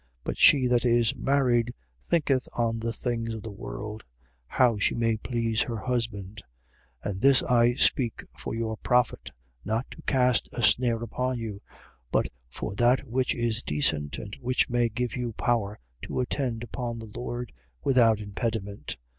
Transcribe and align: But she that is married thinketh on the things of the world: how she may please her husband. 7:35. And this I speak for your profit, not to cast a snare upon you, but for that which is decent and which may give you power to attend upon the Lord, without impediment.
But 0.23 0.39
she 0.39 0.65
that 0.65 0.83
is 0.83 1.13
married 1.15 1.75
thinketh 2.01 2.47
on 2.53 2.79
the 2.79 2.91
things 2.91 3.35
of 3.35 3.43
the 3.43 3.51
world: 3.51 4.03
how 4.47 4.79
she 4.79 4.95
may 4.95 5.15
please 5.15 5.61
her 5.61 5.77
husband. 5.77 6.41
7:35. 7.05 7.11
And 7.11 7.21
this 7.21 7.43
I 7.43 7.73
speak 7.75 8.23
for 8.35 8.55
your 8.55 8.77
profit, 8.77 9.29
not 9.63 9.85
to 9.91 10.01
cast 10.07 10.49
a 10.53 10.63
snare 10.63 11.03
upon 11.03 11.37
you, 11.37 11.61
but 12.11 12.29
for 12.49 12.73
that 12.73 13.03
which 13.07 13.35
is 13.35 13.61
decent 13.61 14.17
and 14.17 14.35
which 14.41 14.71
may 14.71 14.89
give 14.89 15.15
you 15.15 15.33
power 15.33 15.77
to 16.01 16.19
attend 16.19 16.63
upon 16.63 16.97
the 16.97 17.05
Lord, 17.13 17.53
without 17.83 18.19
impediment. 18.19 18.97